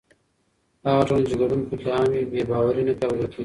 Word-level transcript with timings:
هغه 0.87 1.03
ټولنه 1.07 1.27
چې 1.29 1.35
ګډون 1.41 1.61
پکې 1.69 1.87
عام 1.93 2.07
وي، 2.11 2.23
بې 2.31 2.41
باوري 2.49 2.83
نه 2.87 2.93
پیاوړې 2.99 3.25
کېږي. 3.31 3.39